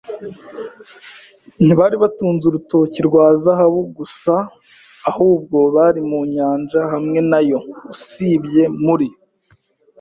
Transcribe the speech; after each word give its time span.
ntibari 1.65 1.95
batunze 2.03 2.43
urutoki 2.47 2.99
rwa 3.07 3.25
zahabu 3.43 3.81
gusa, 3.97 4.33
ahubwo 5.09 5.57
bari 5.75 6.01
mu 6.09 6.19
nyanja 6.33 6.81
hamwe 6.93 7.19
nayo, 7.29 7.59
usibye, 7.93 8.63
muri 8.85 9.07